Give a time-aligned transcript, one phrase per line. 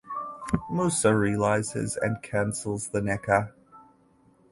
[0.71, 3.51] Musa realises and cancels the Nikkah.